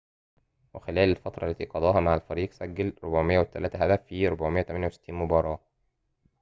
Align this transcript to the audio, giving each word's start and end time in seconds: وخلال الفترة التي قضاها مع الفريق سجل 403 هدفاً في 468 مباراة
وخلال 0.73 1.09
الفترة 1.09 1.49
التي 1.49 1.65
قضاها 1.65 1.99
مع 1.99 2.15
الفريق 2.15 2.51
سجل 2.51 2.93
403 3.03 3.83
هدفاً 3.85 4.03
في 4.05 4.27
468 4.27 5.15
مباراة 5.19 5.59